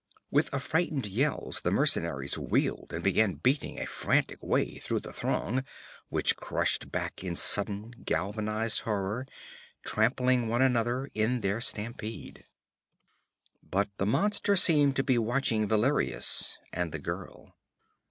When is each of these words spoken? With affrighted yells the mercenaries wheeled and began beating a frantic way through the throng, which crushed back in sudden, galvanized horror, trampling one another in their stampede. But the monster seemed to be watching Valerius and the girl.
With 0.31 0.51
affrighted 0.51 1.05
yells 1.05 1.61
the 1.61 1.69
mercenaries 1.69 2.35
wheeled 2.35 2.91
and 2.91 3.03
began 3.03 3.35
beating 3.35 3.77
a 3.79 3.85
frantic 3.85 4.41
way 4.41 4.79
through 4.79 5.01
the 5.01 5.13
throng, 5.13 5.63
which 6.09 6.35
crushed 6.37 6.91
back 6.91 7.23
in 7.23 7.35
sudden, 7.35 7.91
galvanized 8.03 8.79
horror, 8.79 9.27
trampling 9.83 10.47
one 10.47 10.63
another 10.63 11.07
in 11.13 11.41
their 11.41 11.61
stampede. 11.61 12.45
But 13.61 13.89
the 13.97 14.07
monster 14.07 14.55
seemed 14.55 14.95
to 14.95 15.03
be 15.03 15.19
watching 15.19 15.67
Valerius 15.67 16.57
and 16.73 16.91
the 16.91 16.97
girl. 16.97 17.55